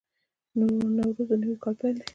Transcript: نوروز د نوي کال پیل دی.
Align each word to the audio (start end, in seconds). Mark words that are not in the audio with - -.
نوروز 0.95 1.17
د 1.29 1.31
نوي 1.41 1.55
کال 1.63 1.75
پیل 1.79 1.95
دی. 1.99 2.07